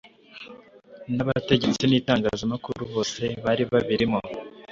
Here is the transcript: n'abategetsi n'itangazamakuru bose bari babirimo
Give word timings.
n'abategetsi 1.15 1.83
n'itangazamakuru 1.85 2.81
bose 2.93 3.23
bari 3.43 3.63
babirimo 3.71 4.19